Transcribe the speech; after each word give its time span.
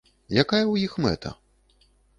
Якая 0.43 0.61
ў 0.71 0.75
іх 0.87 0.97
мэта? 1.07 1.37